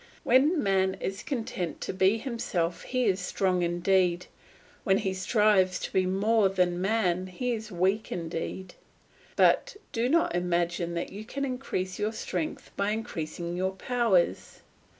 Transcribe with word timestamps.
When 0.23 0.63
man 0.63 0.95
is 0.95 1.21
content 1.21 1.79
to 1.81 1.93
be 1.93 2.17
himself 2.17 2.81
he 2.81 3.05
is 3.05 3.19
strong 3.19 3.61
indeed; 3.61 4.25
when 4.83 4.97
he 4.97 5.13
strives 5.13 5.77
to 5.77 5.93
be 5.93 6.07
more 6.07 6.49
than 6.49 6.81
man 6.81 7.27
he 7.27 7.51
is 7.53 7.71
weak 7.71 8.11
indeed. 8.11 8.73
But 9.35 9.75
do 9.91 10.09
not 10.09 10.33
imagine 10.33 10.95
that 10.95 11.11
you 11.11 11.23
can 11.23 11.45
increase 11.45 11.99
your 11.99 12.13
strength 12.13 12.71
by 12.75 12.89
increasing 12.89 13.55
your 13.55 13.73
powers. 13.73 14.61